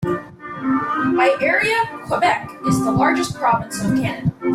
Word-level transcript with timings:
By 0.81 1.37
area, 1.41 1.79
Quebec 2.07 2.49
is 2.65 2.83
the 2.83 2.91
largest 2.91 3.35
province 3.35 3.79
of 3.83 3.93
Canada. 3.95 4.31